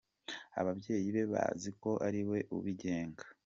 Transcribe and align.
Ababyeyi 0.59 1.09
be 1.15 1.23
bazi 1.31 1.69
ko 1.81 1.91
ari 2.07 2.21
we 2.29 2.39
ubenga. 2.57 3.25